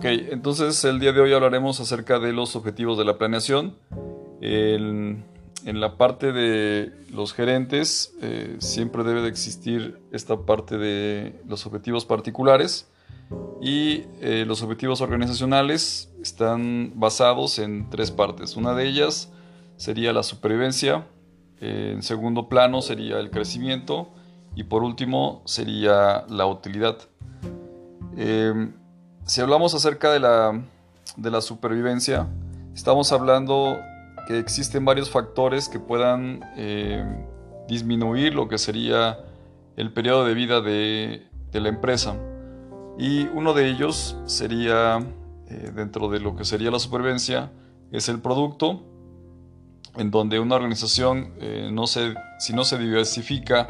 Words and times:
Ok, 0.00 0.06
entonces 0.06 0.82
el 0.86 0.98
día 0.98 1.12
de 1.12 1.20
hoy 1.20 1.34
hablaremos 1.34 1.78
acerca 1.78 2.18
de 2.18 2.32
los 2.32 2.56
objetivos 2.56 2.96
de 2.96 3.04
la 3.04 3.18
planeación. 3.18 3.76
En, 4.40 5.26
la 5.66 5.98
parte 5.98 6.32
de 6.32 6.90
los 7.12 7.34
gerentes 7.34 8.16
eh, 8.22 8.56
siempre 8.60 9.04
debe 9.04 9.20
de 9.20 9.28
existir 9.28 10.00
esta 10.10 10.38
parte 10.46 10.78
de 10.78 11.38
los 11.46 11.66
objetivos 11.66 12.06
particulares 12.06 12.90
y 13.60 14.04
eh, 14.22 14.44
los 14.46 14.62
objetivos 14.62 15.02
organizacionales 15.02 16.10
están 16.22 16.92
basados 16.94 17.58
en 17.58 17.90
tres 17.90 18.10
partes. 18.10 18.56
Una 18.56 18.72
de 18.72 18.86
ellas 18.86 19.30
sería 19.76 20.14
la 20.14 20.22
supervivencia, 20.22 21.06
en 21.60 22.02
segundo 22.02 22.48
plano 22.48 22.80
sería 22.80 23.18
el 23.18 23.30
crecimiento 23.30 24.08
y 24.56 24.64
por 24.64 24.82
último 24.82 25.42
sería 25.44 26.24
la 26.30 26.46
utilidad. 26.46 26.96
Em, 28.16 28.79
si 29.30 29.40
hablamos 29.40 29.74
acerca 29.74 30.10
de 30.10 30.18
la, 30.18 30.60
de 31.16 31.30
la 31.30 31.40
supervivencia, 31.40 32.26
estamos 32.74 33.12
hablando 33.12 33.78
que 34.26 34.40
existen 34.40 34.84
varios 34.84 35.08
factores 35.08 35.68
que 35.68 35.78
puedan 35.78 36.40
em, 36.56 37.26
disminuir 37.68 38.34
lo 38.34 38.48
que 38.48 38.58
sería 38.58 39.20
el 39.76 39.92
periodo 39.92 40.24
de 40.24 40.34
vida 40.34 40.60
de, 40.60 41.28
de 41.52 41.60
la 41.60 41.68
empresa. 41.68 42.16
Y 42.98 43.28
uno 43.28 43.54
de 43.54 43.68
ellos 43.68 44.16
sería, 44.26 44.98
eh, 45.46 45.70
dentro 45.76 46.08
de 46.08 46.18
lo 46.18 46.34
que 46.34 46.44
sería 46.44 46.72
la 46.72 46.80
supervivencia, 46.80 47.52
es 47.92 48.08
el 48.08 48.20
producto, 48.20 48.82
en 49.94 50.10
donde 50.10 50.40
una 50.40 50.56
organización, 50.56 51.34
eh, 51.38 51.70
no 51.72 51.86
se, 51.86 52.14
si 52.40 52.52
no 52.52 52.64
se 52.64 52.78
diversifica, 52.78 53.68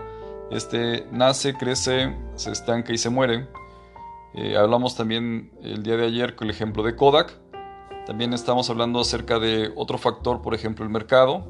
este 0.51 1.07
nace, 1.13 1.53
crece, 1.53 2.17
se 2.35 2.51
estanca 2.51 2.95
y 2.95 2.97
se 2.97 3.11
muere. 3.11 3.47
Eh, 4.35 4.57
hablamos 4.57 4.97
también 4.97 5.53
el 5.63 5.83
día 5.83 5.97
de 5.97 6.07
ayer 6.07 6.37
con 6.37 6.49
el 6.49 6.55
ejemplo 6.55 6.83
de 6.83 6.97
Kodak. 6.97 7.37
También 8.07 8.33
estamos 8.33 8.71
hablando 8.71 9.01
acerca 9.01 9.39
de 9.39 9.73
otro 9.77 9.99
factor, 9.99 10.43
por 10.43 10.55
ejemplo, 10.55 10.85
el 10.85 10.91
mercado. 10.91 11.47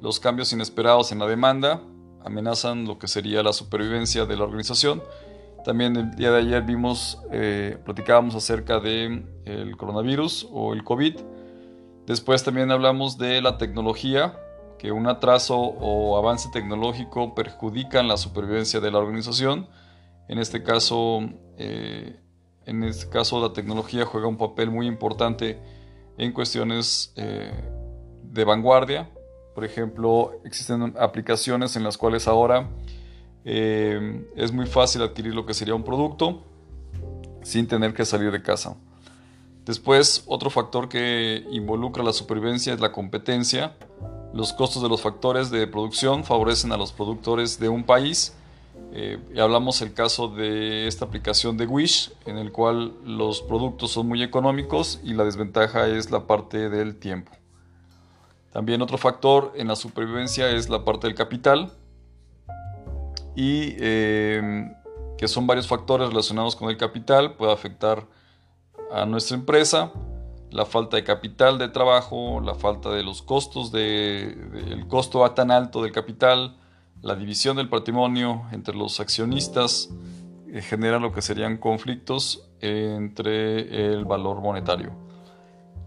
Los 0.00 0.20
cambios 0.20 0.52
inesperados 0.52 1.12
en 1.12 1.18
la 1.18 1.26
demanda 1.26 1.82
amenazan 2.24 2.86
lo 2.86 2.98
que 2.98 3.08
sería 3.08 3.42
la 3.42 3.52
supervivencia 3.52 4.26
de 4.26 4.36
la 4.36 4.44
organización. 4.44 5.02
También 5.64 5.96
el 5.96 6.10
día 6.16 6.32
de 6.32 6.38
ayer 6.38 6.62
vimos, 6.62 7.20
eh, 7.30 7.78
platicábamos 7.84 8.34
acerca 8.34 8.80
del 8.80 9.26
el 9.44 9.76
coronavirus 9.76 10.48
o 10.50 10.72
el 10.72 10.82
COVID 10.82 11.14
Después 12.06 12.42
también 12.42 12.70
hablamos 12.72 13.16
de 13.16 13.40
la 13.40 13.58
tecnología, 13.58 14.36
que 14.78 14.90
un 14.90 15.06
atraso 15.06 15.56
o 15.56 16.16
avance 16.18 16.48
tecnológico 16.52 17.34
perjudican 17.34 18.08
la 18.08 18.16
supervivencia 18.16 18.80
de 18.80 18.90
la 18.90 18.98
organización. 18.98 19.68
En 20.32 20.38
este 20.38 20.62
caso, 20.62 21.20
eh, 21.58 22.16
en 22.64 22.84
este 22.84 23.10
caso 23.10 23.38
la 23.38 23.52
tecnología 23.52 24.06
juega 24.06 24.28
un 24.28 24.38
papel 24.38 24.70
muy 24.70 24.86
importante 24.86 25.58
en 26.16 26.32
cuestiones 26.32 27.12
eh, 27.16 27.52
de 28.22 28.44
vanguardia. 28.46 29.10
Por 29.54 29.66
ejemplo, 29.66 30.32
existen 30.42 30.94
aplicaciones 30.98 31.76
en 31.76 31.84
las 31.84 31.98
cuales 31.98 32.28
ahora 32.28 32.70
eh, 33.44 34.26
es 34.34 34.52
muy 34.52 34.64
fácil 34.64 35.02
adquirir 35.02 35.34
lo 35.34 35.44
que 35.44 35.52
sería 35.52 35.74
un 35.74 35.84
producto 35.84 36.42
sin 37.42 37.68
tener 37.68 37.92
que 37.92 38.06
salir 38.06 38.32
de 38.32 38.40
casa. 38.40 38.74
Después, 39.66 40.24
otro 40.24 40.48
factor 40.48 40.88
que 40.88 41.44
involucra 41.50 42.02
la 42.02 42.14
supervivencia 42.14 42.72
es 42.72 42.80
la 42.80 42.90
competencia. 42.90 43.76
Los 44.32 44.54
costos 44.54 44.82
de 44.82 44.88
los 44.88 45.02
factores 45.02 45.50
de 45.50 45.66
producción 45.66 46.24
favorecen 46.24 46.72
a 46.72 46.78
los 46.78 46.90
productores 46.90 47.60
de 47.60 47.68
un 47.68 47.84
país. 47.84 48.34
Eh, 48.94 49.18
hablamos 49.40 49.80
el 49.80 49.94
caso 49.94 50.28
de 50.28 50.86
esta 50.86 51.06
aplicación 51.06 51.56
de 51.56 51.66
Wish, 51.66 52.12
en 52.26 52.36
el 52.36 52.52
cual 52.52 52.92
los 53.06 53.40
productos 53.40 53.92
son 53.92 54.06
muy 54.06 54.22
económicos 54.22 55.00
y 55.02 55.14
la 55.14 55.24
desventaja 55.24 55.88
es 55.88 56.10
la 56.10 56.26
parte 56.26 56.68
del 56.68 56.96
tiempo. 56.96 57.32
También 58.52 58.82
otro 58.82 58.98
factor 58.98 59.52
en 59.56 59.68
la 59.68 59.76
supervivencia 59.76 60.50
es 60.50 60.68
la 60.68 60.84
parte 60.84 61.06
del 61.06 61.16
capital 61.16 61.72
y 63.34 63.76
eh, 63.78 64.70
que 65.16 65.26
son 65.26 65.46
varios 65.46 65.66
factores 65.66 66.10
relacionados 66.10 66.54
con 66.54 66.68
el 66.68 66.76
capital, 66.76 67.34
puede 67.36 67.52
afectar 67.52 68.06
a 68.92 69.06
nuestra 69.06 69.38
empresa, 69.38 69.90
la 70.50 70.66
falta 70.66 70.98
de 70.98 71.04
capital 71.04 71.56
de 71.56 71.68
trabajo, 71.68 72.42
la 72.42 72.54
falta 72.54 72.90
de 72.90 73.02
los 73.02 73.22
costos, 73.22 73.72
de, 73.72 74.36
el 74.68 74.86
costo 74.86 75.26
tan 75.30 75.50
alto 75.50 75.82
del 75.82 75.92
capital, 75.92 76.58
la 77.02 77.14
división 77.14 77.56
del 77.56 77.68
patrimonio 77.68 78.44
entre 78.52 78.74
los 78.74 79.00
accionistas 79.00 79.90
eh, 80.48 80.62
genera 80.62 80.98
lo 80.98 81.12
que 81.12 81.22
serían 81.22 81.56
conflictos 81.58 82.48
entre 82.60 83.92
el 83.92 84.04
valor 84.04 84.40
monetario. 84.40 84.92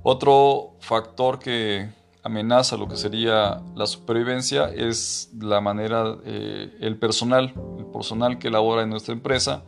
Otro 0.03 0.75
factor 0.81 1.39
que 1.39 1.89
amenaza 2.25 2.75
lo 2.75 2.87
que 2.87 2.97
sería 2.97 3.61
la 3.75 3.85
supervivencia 3.85 4.65
es 4.73 5.29
la 5.39 5.61
manera, 5.61 6.17
eh, 6.25 6.75
el 6.81 6.97
personal, 6.97 7.53
el 7.77 7.85
personal 7.85 8.39
que 8.39 8.49
labora 8.49 8.81
en 8.81 8.89
nuestra 8.89 9.13
empresa. 9.13 9.63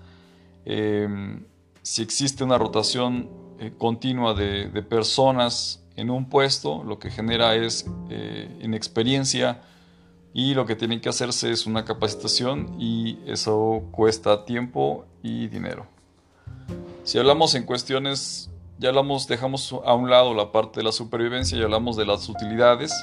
Eh, 0.66 1.08
si 1.84 2.02
existe 2.02 2.44
una 2.44 2.58
rotación 2.58 3.30
eh, 3.60 3.74
continua 3.78 4.34
de, 4.34 4.70
personas 4.82 5.84
en 5.96 6.10
un 6.10 6.30
puesto, 6.30 6.84
lo 6.84 6.98
que 6.98 7.12
genera 7.12 7.56
es 7.56 7.86
inexperiencia 8.60 9.62
y 10.38 10.54
lo 10.54 10.68
que 10.68 10.76
tiene 10.76 11.02
que 11.02 11.10
hacerse 11.10 11.50
es 11.50 11.66
una 11.66 11.84
capacitación 11.84 12.80
y 12.80 13.18
eso 13.26 13.82
cuesta 13.90 14.46
tiempo 14.46 15.06
y 15.24 15.48
dinero. 15.48 15.88
Si 17.04 17.18
hablamos 17.18 17.56
en 17.56 17.64
cuestiones, 17.64 18.52
ya 18.78 18.90
hablamos, 18.90 19.28
dejamos 19.28 19.74
a 19.84 19.96
un 19.96 20.12
lado 20.12 20.36
la 20.36 20.52
parte 20.52 20.80
de 20.80 20.84
la 20.84 20.92
supervivencia 20.92 21.58
y 21.58 21.64
hablamos 21.64 21.98
de 21.98 22.06
las 22.06 22.30
utilidades. 22.30 22.94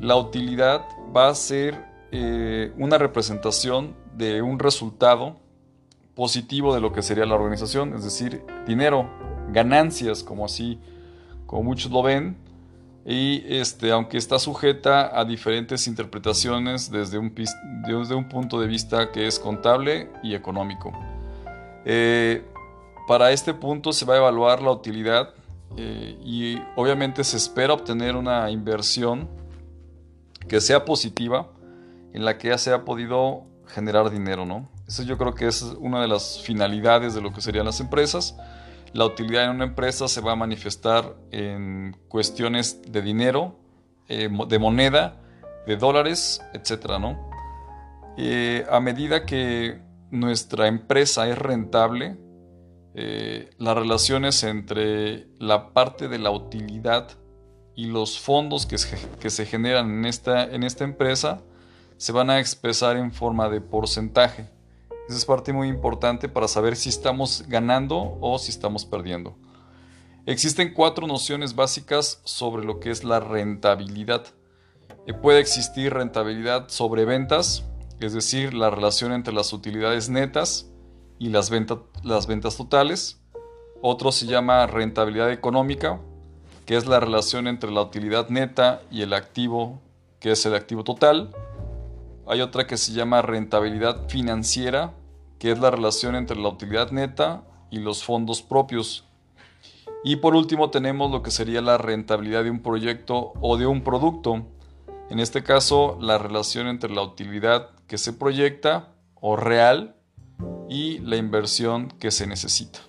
La 0.00 0.16
utilidad 0.16 0.82
va 1.16 1.28
a 1.28 1.34
ser 1.36 1.78
eh, 2.10 2.72
una 2.76 2.98
representación 2.98 3.94
de 4.16 4.42
un 4.42 4.58
resultado 4.58 5.36
positivo 6.16 6.74
de 6.74 6.80
lo 6.80 6.92
que 6.92 7.02
sería 7.02 7.24
la 7.24 7.36
organización, 7.36 7.94
es 7.94 8.02
decir, 8.02 8.44
dinero, 8.66 9.08
ganancias, 9.52 10.24
como 10.24 10.44
así, 10.44 10.80
como 11.46 11.62
muchos 11.62 11.92
lo 11.92 12.02
ven, 12.02 12.36
y 13.04 13.42
este, 13.48 13.90
aunque 13.90 14.16
está 14.16 14.38
sujeta 14.38 15.18
a 15.18 15.24
diferentes 15.24 15.86
interpretaciones 15.86 16.90
desde 16.90 17.18
un, 17.18 17.34
desde 17.34 18.14
un 18.14 18.28
punto 18.28 18.60
de 18.60 18.68
vista 18.68 19.10
que 19.10 19.26
es 19.26 19.38
contable 19.38 20.10
y 20.22 20.34
económico. 20.34 20.92
Eh, 21.84 22.44
para 23.08 23.32
este 23.32 23.54
punto 23.54 23.92
se 23.92 24.04
va 24.04 24.14
a 24.14 24.18
evaluar 24.18 24.62
la 24.62 24.70
utilidad 24.70 25.34
eh, 25.76 26.16
y 26.24 26.58
obviamente 26.76 27.24
se 27.24 27.36
espera 27.36 27.72
obtener 27.72 28.14
una 28.14 28.50
inversión 28.50 29.28
que 30.48 30.60
sea 30.60 30.84
positiva 30.84 31.48
en 32.12 32.24
la 32.24 32.38
que 32.38 32.48
ya 32.48 32.58
se 32.58 32.72
ha 32.72 32.84
podido 32.84 33.44
generar 33.66 34.10
dinero, 34.10 34.44
¿no? 34.44 34.68
Eso 34.86 35.02
yo 35.02 35.16
creo 35.16 35.34
que 35.34 35.46
es 35.46 35.62
una 35.80 36.00
de 36.02 36.08
las 36.08 36.40
finalidades 36.42 37.14
de 37.14 37.22
lo 37.22 37.32
que 37.32 37.40
serían 37.40 37.64
las 37.64 37.80
empresas. 37.80 38.36
La 38.94 39.06
utilidad 39.06 39.44
en 39.44 39.50
una 39.50 39.64
empresa 39.64 40.06
se 40.08 40.20
va 40.20 40.32
a 40.32 40.36
manifestar 40.36 41.16
en 41.30 41.96
cuestiones 42.08 42.82
de 42.90 43.00
dinero, 43.00 43.58
eh, 44.08 44.28
de 44.48 44.58
moneda, 44.58 45.20
de 45.66 45.76
dólares, 45.76 46.42
etc. 46.52 47.16
Eh, 48.18 48.66
a 48.70 48.80
medida 48.80 49.24
que 49.24 49.80
nuestra 50.10 50.66
empresa 50.66 51.26
es 51.28 51.38
rentable, 51.38 52.18
eh, 52.94 53.48
las 53.56 53.74
relaciones 53.76 54.42
entre 54.44 55.26
la 55.38 55.72
parte 55.72 56.08
de 56.08 56.18
la 56.18 56.30
utilidad 56.30 57.08
y 57.74 57.86
los 57.86 58.20
fondos 58.20 58.66
que 58.66 58.76
se, 58.76 59.46
generan 59.46 60.04
en 60.04 60.04
esta 60.64 60.84
empresa 60.84 61.42
se 61.96 62.12
van 62.12 62.28
a 62.28 62.40
expresar 62.40 62.96
en 62.96 63.12
forma 63.12 63.48
de 63.48 63.60
porcentaje. 63.62 64.50
Esa 65.08 65.18
es 65.18 65.24
parte 65.24 65.52
muy 65.52 65.68
importante 65.68 66.28
para 66.28 66.48
saber 66.48 66.76
si 66.76 66.88
estamos 66.88 67.44
ganando 67.48 68.18
o 68.20 68.38
si 68.38 68.50
estamos 68.50 68.84
perdiendo. 68.84 69.36
Existen 70.24 70.72
cuatro 70.72 71.06
nociones 71.08 71.56
básicas 71.56 72.20
sobre 72.24 72.64
lo 72.64 72.78
que 72.78 72.90
es 72.90 73.02
la 73.02 73.18
rentabilidad. 73.18 74.26
Eh, 75.06 75.14
puede 75.14 75.40
existir 75.40 75.92
rentabilidad 75.92 76.68
sobre 76.68 77.04
ventas, 77.04 77.64
es 77.98 78.12
decir, 78.12 78.54
la 78.54 78.70
relación 78.70 79.12
entre 79.12 79.34
las 79.34 79.52
utilidades 79.52 80.08
netas 80.08 80.70
y 81.18 81.30
las, 81.30 81.50
las 82.04 82.26
ventas 82.28 82.56
totales. 82.56 83.20
Otro 83.80 84.12
se 84.12 84.26
llama 84.26 84.66
rentabilidad 84.68 85.32
económica, 85.32 86.00
que 86.66 86.76
es 86.76 86.86
la 86.86 87.00
relación 87.00 87.48
entre 87.48 87.72
la 87.72 87.82
utilidad 87.82 88.28
neta 88.28 88.82
y 88.92 89.02
el 89.02 89.12
activo, 89.14 89.80
que 90.20 90.30
es 90.30 90.46
el 90.46 90.54
activo 90.54 90.84
total. 90.84 91.34
Hay 92.26 92.40
otra 92.40 92.66
que 92.66 92.76
se 92.76 92.92
llama 92.92 93.22
rentabilidad 93.22 94.08
financiera, 94.08 94.94
que 95.38 95.50
es 95.50 95.58
la 95.58 95.70
relación 95.70 96.14
entre 96.14 96.36
la 96.36 96.48
utilidad 96.48 96.90
neta 96.92 97.44
y 97.70 97.78
los 97.78 98.04
fondos 98.04 98.42
propios. 98.42 99.04
Y 100.04 100.16
por 100.16 100.34
último 100.34 100.70
tenemos 100.70 101.10
lo 101.10 101.22
que 101.22 101.30
sería 101.30 101.60
la 101.60 101.78
rentabilidad 101.78 102.44
de 102.44 102.50
un 102.50 102.62
proyecto 102.62 103.32
o 103.40 103.56
de 103.56 103.66
un 103.66 103.82
producto. 103.82 104.46
En 105.10 105.18
este 105.18 105.42
caso, 105.42 105.98
la 106.00 106.18
relación 106.18 106.66
entre 106.68 106.90
la 106.90 107.02
utilidad 107.02 107.70
que 107.86 107.98
se 107.98 108.12
proyecta 108.12 108.94
o 109.20 109.36
real 109.36 109.96
y 110.68 110.98
la 111.00 111.16
inversión 111.16 111.88
que 111.88 112.10
se 112.10 112.26
necesita. 112.26 112.80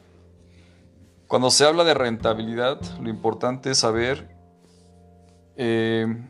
Cuando 1.28 1.50
se 1.50 1.66
habla 1.66 1.84
de 1.84 1.94
rentabilidad, 1.94 2.80
lo 3.00 3.10
importante 3.10 3.72
es 3.72 3.80
saber 3.80 4.36
eh, 5.58 6.30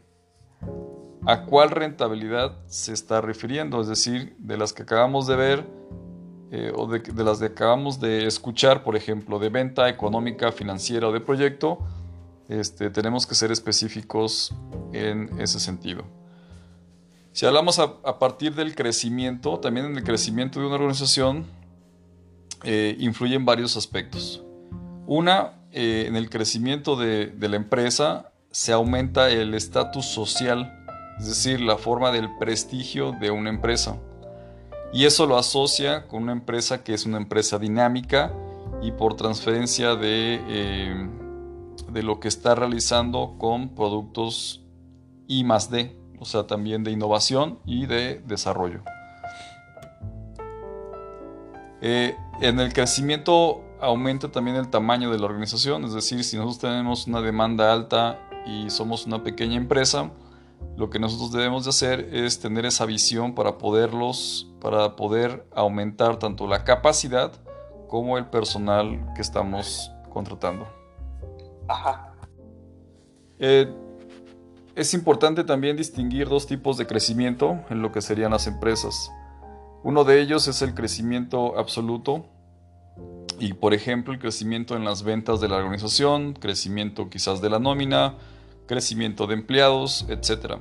a 1.26 1.46
cuál 1.46 1.72
rentabilidad 1.72 2.58
se 2.68 2.94
está 2.94 3.22
refiriendo, 3.22 3.80
es 3.82 3.88
decir, 3.88 4.36
de 4.40 4.58
las 4.58 4.74
que 4.74 4.84
acabamos 4.84 5.28
de 5.28 5.36
ver 5.36 5.68
eh, 6.52 6.72
o 6.76 6.86
de, 6.88 7.02
las 7.24 7.40
que 7.40 7.46
acabamos 7.46 8.00
de 8.00 8.28
escuchar, 8.28 8.84
por 8.84 8.96
ejemplo, 8.96 9.40
de 9.40 9.50
venta 9.50 9.90
económica, 9.90 10.52
financiera 10.52 11.08
o 11.08 11.12
de 11.12 11.20
proyecto, 11.20 11.80
este, 12.50 12.90
tenemos 12.90 13.26
que 13.26 13.36
ser 13.36 13.52
específicos 13.52 14.54
en 14.92 15.30
ese 15.40 15.60
sentido. 15.60 16.04
Si 17.32 17.48
hablamos 17.48 17.80
a, 17.80 18.20
partir 18.20 18.54
del 18.54 18.76
crecimiento, 18.76 19.60
también 19.60 19.88
en 19.88 19.98
el 19.98 20.04
crecimiento 20.04 20.60
de 20.60 20.68
una 20.68 20.76
organización 20.76 21.48
eh, 22.64 22.96
influyen 23.00 23.46
varios 23.46 23.76
aspectos. 23.76 24.44
Una, 25.08 25.54
eh, 25.72 26.06
en 26.08 26.16
el 26.16 26.30
crecimiento 26.30 26.96
de, 26.96 27.28
de 27.28 27.50
la 27.50 27.56
empresa 27.56 28.32
se 28.52 28.72
aumenta 28.72 29.32
el 29.32 29.56
estatus 29.56 30.06
social, 30.06 30.83
es 31.20 31.28
decir, 31.28 31.62
la 31.62 31.78
forma 31.78 32.12
del 32.12 32.30
prestigio 32.38 33.12
de 33.12 33.32
una 33.32 33.50
empresa. 33.50 33.98
Y 34.94 35.06
eso 35.06 35.26
lo 35.26 35.38
asocia 35.38 36.08
con 36.08 36.24
una 36.24 36.32
empresa 36.34 36.84
que 36.84 36.94
es 36.94 37.06
una 37.06 37.18
empresa 37.18 37.58
dinámica 37.58 38.32
y 38.82 38.92
por 38.92 39.16
transferencia 39.16 39.96
de, 39.96 40.40
eh, 40.48 41.10
de 41.92 42.04
lo 42.04 42.20
que 42.20 42.28
está 42.28 42.56
realizando 42.56 43.36
con 43.40 43.70
productos 43.70 44.64
I 45.28 45.44
más 45.44 45.70
D, 45.72 45.96
o 46.20 46.26
sea, 46.26 46.46
también 46.46 46.84
de 46.84 46.92
innovación 46.92 47.60
y 47.66 47.86
de 47.86 48.22
desarrollo. 48.26 48.82
Eh, 51.82 52.16
en 52.40 52.60
el 52.60 52.72
crecimiento 52.72 53.62
aumenta 53.82 54.32
también 54.32 54.56
el 54.56 54.70
tamaño 54.70 55.12
de 55.12 55.20
la 55.20 55.26
organización, 55.26 55.84
es 55.84 55.94
decir, 55.94 56.24
si 56.24 56.38
nosotros 56.38 56.60
tenemos 56.60 57.08
una 57.08 57.20
demanda 57.22 57.74
alta 57.74 58.20
y 58.46 58.70
somos 58.70 59.06
una 59.06 59.22
pequeña 59.22 59.58
empresa, 59.58 60.10
lo 60.76 60.90
que 60.90 61.00
nosotros 61.00 61.32
debemos 61.32 61.66
de 61.66 61.70
hacer 61.70 62.10
es 62.12 62.40
tener 62.40 62.66
esa 62.66 62.86
visión 62.86 63.36
para 63.36 63.58
poderlos, 63.58 64.52
para 64.60 64.96
poder 64.96 65.46
aumentar 65.54 66.18
tanto 66.18 66.48
la 66.48 66.64
capacidad 66.64 67.32
como 67.88 68.18
el 68.18 68.26
personal 68.26 69.14
que 69.16 69.22
estamos 69.22 69.92
contratando. 70.10 70.68
Ajá. 71.68 72.14
Eh, 73.40 73.72
es 74.76 74.94
importante 74.96 75.44
también 75.44 75.78
distinguir 75.78 76.28
dos 76.28 76.48
tipos 76.48 76.78
de 76.78 76.88
crecimiento 76.88 77.60
en 77.70 77.82
lo 77.82 77.92
que 77.92 78.02
serían 78.02 78.32
las 78.32 78.48
empresas. 78.48 79.12
Uno 79.84 80.04
de 80.04 80.22
ellos 80.22 80.48
es 80.48 80.62
el 80.62 80.74
crecimiento 80.74 81.60
absoluto 81.60 82.26
y 83.40 83.54
por 83.54 83.74
ejemplo 83.74 84.14
el 84.14 84.20
crecimiento 84.20 84.76
en 84.76 84.86
las 84.86 85.04
ventas 85.04 85.42
de 85.42 85.50
la 85.50 85.58
organización, 85.58 86.34
crecimiento 86.34 87.10
quizás 87.10 87.42
de 87.42 87.50
la 87.50 87.60
nómina, 87.60 88.16
crecimiento 88.66 89.28
de 89.28 89.36
empleados, 89.36 90.06
etc., 90.10 90.58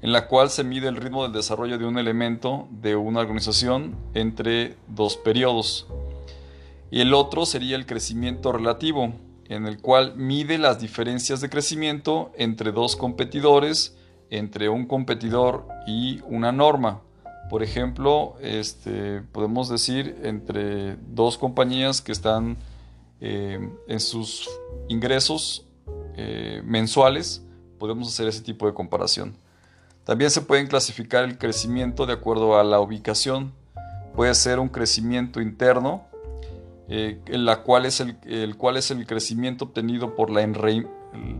en 0.00 0.12
la 0.12 0.26
cual 0.26 0.50
se 0.50 0.64
mide 0.64 0.88
el 0.88 0.96
ritmo 0.96 1.22
del 1.22 1.32
desarrollo 1.32 1.78
de 1.78 1.86
un 1.86 1.96
elemento 1.96 2.68
de 2.70 2.96
una 2.96 3.20
organización 3.20 3.96
entre 4.14 4.76
dos 4.88 5.16
periodos. 5.16 5.86
Y 6.90 7.00
el 7.00 7.14
otro 7.14 7.46
sería 7.46 7.76
el 7.76 7.86
crecimiento 7.86 8.52
relativo, 8.52 9.14
en 9.48 9.66
el 9.66 9.80
cual 9.80 10.14
mide 10.16 10.58
las 10.58 10.80
diferencias 10.80 11.40
de 11.40 11.50
crecimiento 11.50 12.32
entre 12.36 12.72
dos 12.72 12.96
competidores, 12.96 13.96
entre 14.30 14.68
un 14.68 14.86
competidor 14.86 15.68
y 15.86 16.20
una 16.26 16.52
norma. 16.52 17.02
Por 17.48 17.62
ejemplo, 17.62 18.34
este, 18.40 19.20
podemos 19.20 19.68
decir 19.68 20.18
entre 20.22 20.96
dos 20.96 21.38
compañías 21.38 22.00
que 22.00 22.12
están 22.12 22.56
eh, 23.20 23.60
en 23.88 24.00
sus 24.00 24.48
ingresos 24.88 25.66
eh, 26.16 26.62
mensuales, 26.64 27.44
podemos 27.78 28.08
hacer 28.08 28.28
ese 28.28 28.42
tipo 28.42 28.66
de 28.66 28.74
comparación. 28.74 29.36
También 30.04 30.30
se 30.30 30.40
pueden 30.40 30.66
clasificar 30.66 31.24
el 31.24 31.38
crecimiento 31.38 32.06
de 32.06 32.14
acuerdo 32.14 32.58
a 32.58 32.64
la 32.64 32.80
ubicación. 32.80 33.52
Puede 34.14 34.34
ser 34.34 34.58
un 34.58 34.68
crecimiento 34.68 35.40
interno, 35.40 36.04
eh, 36.88 37.20
en 37.26 37.44
la 37.44 37.62
cual 37.62 37.86
es 37.86 38.00
el, 38.00 38.56
cual 38.56 38.76
es 38.76 38.90
el 38.90 39.06
crecimiento 39.06 39.66
obtenido 39.66 40.14
por 40.14 40.30
la 40.30 40.42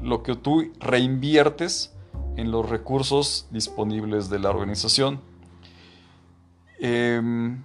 lo 0.02 0.22
que 0.22 0.36
tú 0.36 0.70
reinviertes 0.78 1.92
en 2.36 2.50
los 2.50 2.68
recursos 2.68 3.46
disponibles 3.50 4.30
de 4.30 4.38
la 4.38 4.50
organización. 4.50 5.20
Em, 6.78 7.62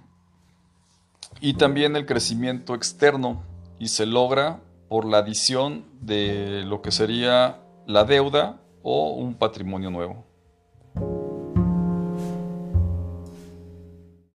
y 1.40 1.54
también 1.54 1.96
el 1.96 2.06
crecimiento 2.06 2.74
externo 2.74 3.42
y 3.78 3.88
se 3.88 4.06
logra 4.06 4.60
por 4.88 5.04
la 5.04 5.18
adición 5.18 5.84
de 6.00 6.62
lo 6.64 6.82
que 6.82 6.90
sería 6.90 7.60
la 7.86 8.04
deuda 8.04 8.60
o 8.82 9.12
un 9.12 9.34
patrimonio 9.34 9.90
nuevo. 9.90 10.27